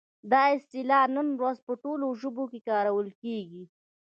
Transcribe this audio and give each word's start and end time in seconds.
دا 0.31 0.41
اصطلاح 0.55 1.05
نن 1.15 1.27
ورځ 1.39 1.57
په 1.67 1.73
ټولو 1.83 2.05
ژبو 2.21 2.43
کې 2.51 2.59
کارول 2.69 3.07
کیږي. 3.21 3.63